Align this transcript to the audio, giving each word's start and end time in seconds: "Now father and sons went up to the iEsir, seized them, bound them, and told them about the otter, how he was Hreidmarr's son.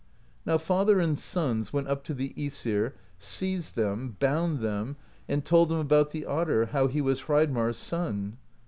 "Now 0.47 0.57
father 0.57 0.99
and 0.99 1.15
sons 1.19 1.71
went 1.71 1.87
up 1.87 2.03
to 2.05 2.15
the 2.15 2.33
iEsir, 2.35 2.93
seized 3.19 3.75
them, 3.75 4.17
bound 4.19 4.61
them, 4.61 4.97
and 5.29 5.45
told 5.45 5.69
them 5.69 5.77
about 5.77 6.09
the 6.09 6.25
otter, 6.25 6.65
how 6.71 6.87
he 6.87 7.01
was 7.01 7.25
Hreidmarr's 7.25 7.77
son. 7.77 8.37